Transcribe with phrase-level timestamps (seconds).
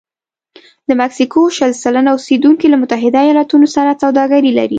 [0.87, 4.69] د مکسیکو شل سلنه اوسېدونکي له متحده ایالتونو سره سوداګري لري.